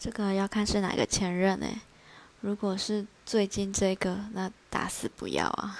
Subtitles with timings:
[0.00, 1.66] 这个要看是哪个前任呢
[2.40, 5.78] 如果是最近这个那打死不要啊。